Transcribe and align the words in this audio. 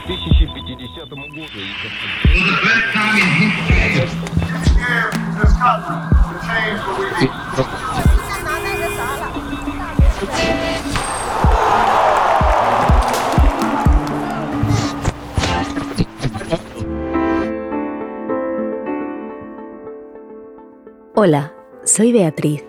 2050 0.00 1.04
году. 1.04 1.16
Hola, 21.14 21.54
soy 21.84 22.12
Beatriz. 22.12 22.64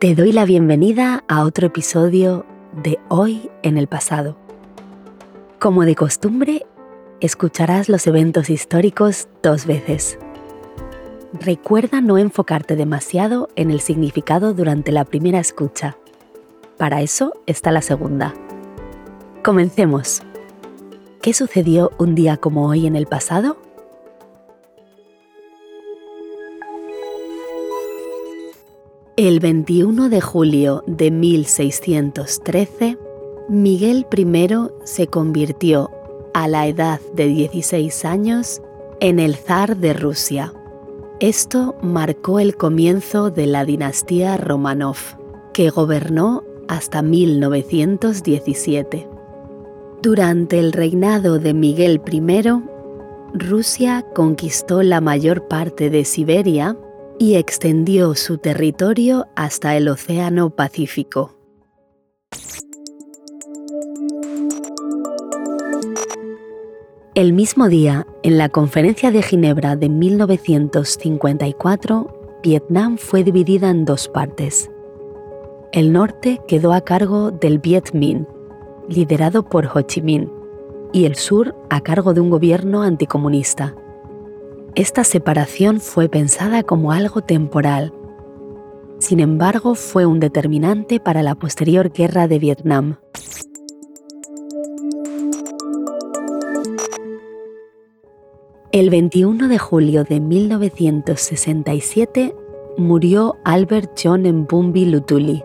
Te 0.00 0.14
doy 0.14 0.32
la 0.32 0.44
bienvenida 0.44 1.24
a 1.28 1.44
otro 1.44 1.66
episodio 1.66 2.46
de 2.82 2.98
Hoy 3.08 3.50
en 3.62 3.78
el 3.78 3.88
pasado. 3.88 4.38
como 5.59 5.83
de 5.83 5.93
costumbre, 5.93 6.65
escucharás 7.19 7.89
los 7.89 8.07
eventos 8.07 8.49
históricos 8.49 9.27
dos 9.43 9.65
veces. 9.65 10.17
Recuerda 11.33 11.99
no 11.99 12.17
enfocarte 12.17 12.77
demasiado 12.77 13.49
en 13.57 13.69
el 13.69 13.81
significado 13.81 14.53
durante 14.53 14.93
la 14.93 15.03
primera 15.03 15.37
escucha. 15.37 15.97
Para 16.77 17.01
eso 17.01 17.33
está 17.45 17.71
la 17.71 17.81
segunda. 17.81 18.33
Comencemos. 19.43 20.21
¿Qué 21.21 21.33
sucedió 21.33 21.91
un 21.97 22.15
día 22.15 22.37
como 22.37 22.69
hoy 22.69 22.87
en 22.87 22.95
el 22.95 23.05
pasado? 23.05 23.57
El 29.17 29.41
21 29.41 30.07
de 30.07 30.21
julio 30.21 30.85
de 30.87 31.11
1613, 31.11 32.97
Miguel 33.49 34.05
I 34.15 34.47
se 34.83 35.07
convirtió, 35.07 35.89
a 36.35 36.47
la 36.47 36.67
edad 36.67 37.01
de 37.15 37.25
16 37.25 38.05
años, 38.05 38.61
en 38.99 39.19
el 39.19 39.35
zar 39.35 39.77
de 39.77 39.93
Rusia. 39.93 40.53
Esto 41.19 41.75
marcó 41.81 42.39
el 42.39 42.55
comienzo 42.55 43.31
de 43.31 43.47
la 43.47 43.65
dinastía 43.65 44.37
Romanov, 44.37 44.97
que 45.51 45.71
gobernó 45.71 46.43
hasta 46.67 47.01
1917. 47.01 49.09
Durante 50.03 50.59
el 50.59 50.71
reinado 50.71 51.39
de 51.39 51.55
Miguel 51.55 51.99
I, 52.05 52.43
Rusia 53.33 54.05
conquistó 54.13 54.83
la 54.83 55.01
mayor 55.01 55.47
parte 55.47 55.89
de 55.89 56.05
Siberia 56.05 56.77
y 57.17 57.33
extendió 57.33 58.13
su 58.13 58.37
territorio 58.37 59.25
hasta 59.35 59.75
el 59.75 59.87
Océano 59.87 60.51
Pacífico. 60.51 61.39
El 67.19 67.33
mismo 67.33 67.67
día, 67.67 68.07
en 68.23 68.37
la 68.37 68.47
Conferencia 68.47 69.11
de 69.11 69.21
Ginebra 69.21 69.75
de 69.75 69.89
1954, 69.89 72.39
Vietnam 72.41 72.97
fue 72.97 73.25
dividida 73.25 73.69
en 73.69 73.83
dos 73.83 74.07
partes. 74.07 74.71
El 75.73 75.91
norte 75.91 76.39
quedó 76.47 76.71
a 76.71 76.79
cargo 76.79 77.31
del 77.31 77.59
Viet 77.59 77.91
Minh, 77.91 78.25
liderado 78.87 79.43
por 79.43 79.65
Ho 79.65 79.81
Chi 79.81 80.01
Minh, 80.01 80.31
y 80.93 81.03
el 81.03 81.15
sur 81.15 81.57
a 81.69 81.81
cargo 81.81 82.13
de 82.13 82.21
un 82.21 82.29
gobierno 82.29 82.83
anticomunista. 82.83 83.75
Esta 84.75 85.03
separación 85.03 85.81
fue 85.81 86.07
pensada 86.07 86.63
como 86.63 86.93
algo 86.93 87.19
temporal. 87.19 87.91
Sin 88.99 89.19
embargo, 89.19 89.75
fue 89.75 90.05
un 90.05 90.21
determinante 90.21 91.01
para 91.01 91.21
la 91.21 91.35
posterior 91.35 91.91
guerra 91.91 92.29
de 92.29 92.39
Vietnam. 92.39 92.95
El 98.79 98.89
21 98.89 99.47
de 99.49 99.57
julio 99.57 100.05
de 100.05 100.21
1967 100.21 102.33
murió 102.77 103.35
Albert 103.43 103.91
John 104.01 104.21
Mbumbi 104.21 104.85
Lutuli. 104.85 105.43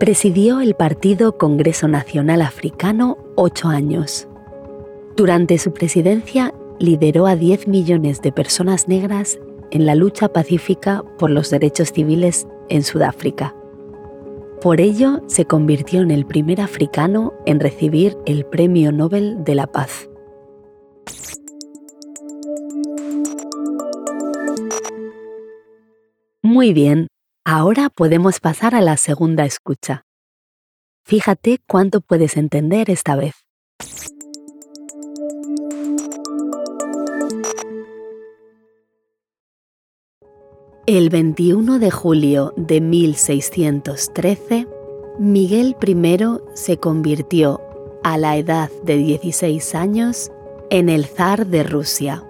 Presidió 0.00 0.62
el 0.62 0.74
Partido 0.76 1.36
Congreso 1.36 1.88
Nacional 1.88 2.40
Africano 2.40 3.18
ocho 3.34 3.68
años. 3.68 4.28
Durante 5.14 5.58
su 5.58 5.74
presidencia 5.74 6.54
lideró 6.78 7.26
a 7.26 7.36
10 7.36 7.68
millones 7.68 8.22
de 8.22 8.32
personas 8.32 8.88
negras 8.88 9.38
en 9.70 9.84
la 9.84 9.94
lucha 9.94 10.32
pacífica 10.32 11.04
por 11.18 11.28
los 11.28 11.50
derechos 11.50 11.92
civiles 11.92 12.48
en 12.70 12.82
Sudáfrica. 12.82 13.54
Por 14.62 14.80
ello, 14.80 15.20
se 15.26 15.44
convirtió 15.44 16.00
en 16.00 16.10
el 16.10 16.24
primer 16.24 16.62
africano 16.62 17.34
en 17.44 17.60
recibir 17.60 18.16
el 18.24 18.46
Premio 18.46 18.90
Nobel 18.90 19.44
de 19.44 19.54
la 19.54 19.66
Paz. 19.66 20.08
Muy 26.56 26.72
bien, 26.72 27.08
ahora 27.44 27.90
podemos 27.90 28.40
pasar 28.40 28.74
a 28.74 28.80
la 28.80 28.96
segunda 28.96 29.44
escucha. 29.44 30.06
Fíjate 31.04 31.58
cuánto 31.68 32.00
puedes 32.00 32.38
entender 32.38 32.88
esta 32.88 33.14
vez. 33.14 33.34
El 40.86 41.10
21 41.10 41.78
de 41.78 41.90
julio 41.90 42.54
de 42.56 42.80
1613, 42.80 44.66
Miguel 45.18 45.76
I 45.86 46.16
se 46.54 46.78
convirtió, 46.78 47.60
a 48.02 48.16
la 48.16 48.38
edad 48.38 48.70
de 48.82 48.96
16 48.96 49.74
años, 49.74 50.32
en 50.70 50.88
el 50.88 51.04
zar 51.04 51.48
de 51.48 51.64
Rusia. 51.64 52.25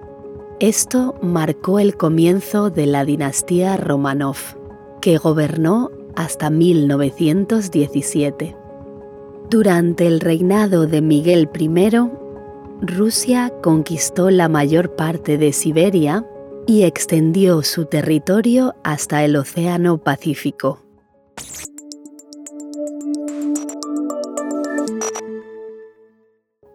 Esto 0.59 1.17
marcó 1.21 1.81
el 1.81 1.99
comienzo 1.99 2.71
de 2.71 2.87
la 2.87 3.05
dinastía 3.05 3.77
Romanov, 3.77 4.39
que 5.03 5.19
gobernó 5.19 5.91
hasta 6.15 6.49
1917. 6.49 8.56
Durante 9.50 10.06
el 10.06 10.19
reinado 10.19 10.87
de 10.87 11.03
Miguel 11.03 11.50
I, 11.59 11.91
Rusia 12.81 13.53
conquistó 13.62 14.31
la 14.31 14.49
mayor 14.49 14.97
parte 14.97 15.37
de 15.37 15.53
Siberia 15.53 16.27
y 16.66 16.84
extendió 16.84 17.62
su 17.62 17.84
territorio 17.84 18.75
hasta 18.83 19.27
el 19.27 19.37
Océano 19.37 19.99
Pacífico. 19.99 20.85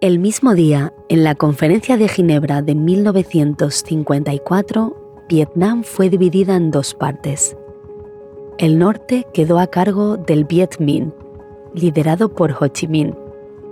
El 0.02 0.18
mismo 0.18 0.56
día, 0.56 0.94
en 1.10 1.24
la 1.24 1.36
Conferencia 1.36 1.96
de 1.96 2.08
Ginebra 2.08 2.64
de 2.64 2.74
1954, 2.74 5.26
Vietnam 5.30 5.84
fue 5.84 6.10
dividida 6.10 6.56
en 6.56 6.72
dos 6.72 6.96
partes. 6.96 7.56
El 8.58 8.80
norte 8.80 9.28
quedó 9.32 9.60
a 9.60 9.68
cargo 9.68 10.18
del 10.18 10.46
Viet 10.46 10.80
Minh, 10.80 11.14
liderado 11.76 12.34
por 12.34 12.56
Ho 12.60 12.68
Chi 12.68 12.88
Minh, 12.88 13.16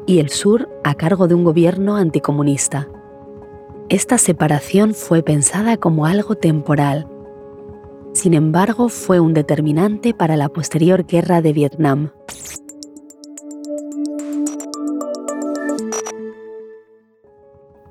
y 0.06 0.20
el 0.20 0.30
sur 0.30 0.70
a 0.84 0.94
cargo 0.94 1.28
de 1.28 1.34
un 1.34 1.44
gobierno 1.44 1.96
anticomunista. 1.96 2.88
Esta 3.90 4.20
separación 4.20 4.94
fue 4.94 5.24
pensada 5.24 5.78
como 5.78 6.06
algo 6.06 6.36
temporal. 6.36 7.08
Sin 8.14 8.36
embargo, 8.36 8.90
fue 8.90 9.20
un 9.20 9.34
determinante 9.34 10.14
para 10.14 10.38
la 10.38 10.50
posterior 10.50 11.08
guerra 11.08 11.42
de 11.42 11.54
Vietnam. 11.54 12.12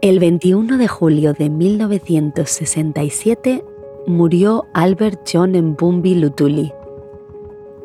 El 0.08 0.18
21 0.20 0.78
de 0.78 0.88
julio 0.88 1.34
de 1.34 1.50
1967 1.50 3.62
murió 4.06 4.64
Albert 4.72 5.20
John 5.30 5.52
Mbumbi 5.52 6.14
Lutuli. 6.14 6.72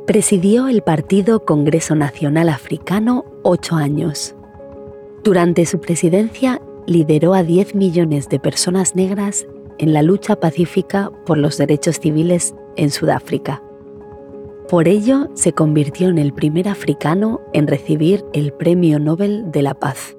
Presidió 0.07 0.69
el 0.69 0.83
Partido 0.83 1.43
Congreso 1.43 1.95
Nacional 1.95 2.47
Africano 2.47 3.25
ocho 3.41 3.75
años. 3.75 4.35
Durante 5.25 5.65
su 5.65 5.81
presidencia 5.81 6.61
lideró 6.87 7.33
a 7.33 7.43
10 7.43 7.75
millones 7.75 8.29
de 8.29 8.39
personas 8.39 8.95
negras 8.95 9.45
en 9.77 9.91
la 9.91 10.01
lucha 10.01 10.37
pacífica 10.37 11.11
por 11.25 11.37
los 11.37 11.57
derechos 11.57 11.99
civiles 11.99 12.55
en 12.77 12.89
Sudáfrica. 12.89 13.61
Por 14.69 14.87
ello, 14.87 15.27
se 15.33 15.51
convirtió 15.51 16.07
en 16.07 16.19
el 16.19 16.31
primer 16.31 16.69
africano 16.69 17.41
en 17.51 17.67
recibir 17.67 18.23
el 18.31 18.53
Premio 18.53 18.97
Nobel 18.97 19.51
de 19.51 19.61
la 19.61 19.73
Paz. 19.73 20.15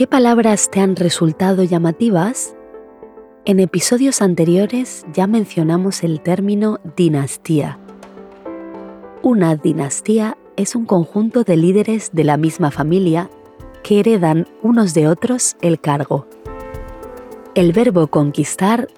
¿Qué 0.00 0.06
palabras 0.06 0.70
te 0.70 0.80
han 0.80 0.96
resultado 0.96 1.62
llamativas? 1.62 2.56
En 3.44 3.60
episodios 3.60 4.22
anteriores 4.22 5.04
ya 5.12 5.26
mencionamos 5.26 6.02
el 6.04 6.22
término 6.22 6.80
dinastía. 6.96 7.78
Una 9.20 9.56
dinastía 9.56 10.38
es 10.56 10.74
un 10.74 10.86
conjunto 10.86 11.44
de 11.44 11.58
líderes 11.58 12.12
de 12.14 12.24
la 12.24 12.38
misma 12.38 12.70
familia 12.70 13.28
que 13.82 14.00
heredan 14.00 14.48
unos 14.62 14.94
de 14.94 15.06
otros 15.06 15.58
el 15.60 15.78
cargo. 15.78 16.26
El 17.54 17.74
verbo 17.74 18.06
conquistar 18.06 18.88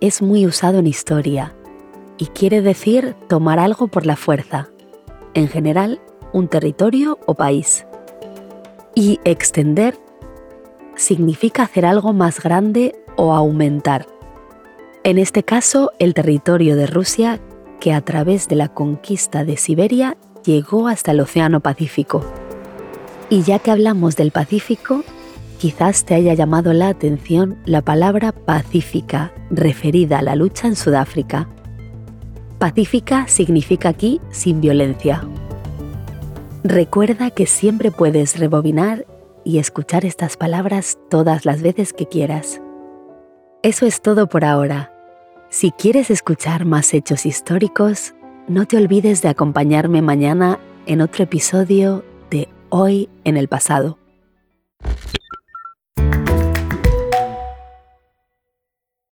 es 0.00 0.22
muy 0.22 0.46
usado 0.46 0.78
en 0.78 0.86
historia 0.86 1.56
y 2.18 2.26
quiere 2.26 2.62
decir 2.62 3.16
tomar 3.28 3.58
algo 3.58 3.88
por 3.88 4.06
la 4.06 4.14
fuerza, 4.14 4.68
en 5.34 5.48
general 5.48 6.00
un 6.32 6.46
territorio 6.46 7.18
o 7.26 7.34
país. 7.34 7.84
Y 8.94 9.18
extender 9.24 9.98
significa 10.96 11.64
hacer 11.64 11.86
algo 11.86 12.12
más 12.12 12.40
grande 12.40 12.94
o 13.16 13.34
aumentar. 13.34 14.06
En 15.04 15.18
este 15.18 15.42
caso, 15.42 15.92
el 15.98 16.14
territorio 16.14 16.76
de 16.76 16.86
Rusia 16.86 17.40
que 17.80 17.92
a 17.92 18.00
través 18.00 18.46
de 18.46 18.54
la 18.54 18.68
conquista 18.68 19.44
de 19.44 19.56
Siberia 19.56 20.16
llegó 20.44 20.86
hasta 20.86 21.10
el 21.10 21.18
Océano 21.18 21.58
Pacífico. 21.58 22.24
Y 23.28 23.42
ya 23.42 23.58
que 23.58 23.72
hablamos 23.72 24.14
del 24.14 24.30
Pacífico, 24.30 25.02
quizás 25.58 26.04
te 26.04 26.14
haya 26.14 26.34
llamado 26.34 26.72
la 26.72 26.88
atención 26.88 27.58
la 27.64 27.82
palabra 27.82 28.30
pacífica 28.30 29.32
referida 29.50 30.20
a 30.20 30.22
la 30.22 30.36
lucha 30.36 30.68
en 30.68 30.76
Sudáfrica. 30.76 31.48
Pacífica 32.60 33.26
significa 33.26 33.88
aquí 33.88 34.20
sin 34.30 34.60
violencia. 34.60 35.26
Recuerda 36.62 37.30
que 37.30 37.46
siempre 37.46 37.90
puedes 37.90 38.38
rebobinar 38.38 39.06
y 39.44 39.58
escuchar 39.58 40.04
estas 40.04 40.36
palabras 40.36 40.98
todas 41.10 41.44
las 41.44 41.62
veces 41.62 41.92
que 41.92 42.06
quieras. 42.06 42.60
Eso 43.62 43.86
es 43.86 44.02
todo 44.02 44.28
por 44.28 44.44
ahora. 44.44 44.92
Si 45.48 45.70
quieres 45.70 46.10
escuchar 46.10 46.64
más 46.64 46.94
hechos 46.94 47.26
históricos, 47.26 48.14
no 48.48 48.66
te 48.66 48.76
olvides 48.76 49.22
de 49.22 49.28
acompañarme 49.28 50.02
mañana 50.02 50.58
en 50.86 51.00
otro 51.00 51.24
episodio 51.24 52.04
de 52.30 52.48
Hoy 52.70 53.08
en 53.24 53.36
el 53.36 53.48
pasado. 53.48 53.98